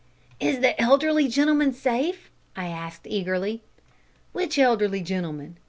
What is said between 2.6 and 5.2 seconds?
asked eagerly. "Which elderly